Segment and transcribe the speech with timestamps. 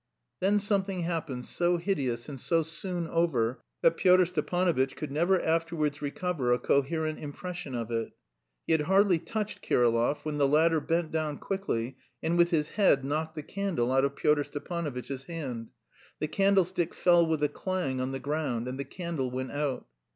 [0.39, 6.01] Then something happened so hideous and so soon over that Pyotr Stepanovitch could never afterwards
[6.01, 8.11] recover a coherent impression of it.
[8.65, 13.05] He had hardly touched Kirillov when the latter bent down quickly and with his head
[13.05, 15.67] knocked the candle out of Pyotr Stepanovitch's hand;
[16.19, 19.85] the candlestick fell with a clang on the ground and the candle went out.